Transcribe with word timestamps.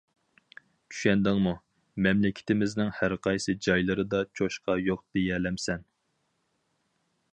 چۈشەندىڭمۇ؟ 0.93 1.51
مەملىكىتىمىزنىڭ 2.07 2.89
ھەرقايسى 3.01 3.55
جايلىرىدا 3.67 4.23
چوشقا 4.41 4.79
يوق 4.89 5.05
دېيەلەمسەن. 5.19 5.87